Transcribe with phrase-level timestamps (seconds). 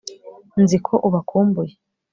[0.61, 1.73] nzi ko ubakumbuye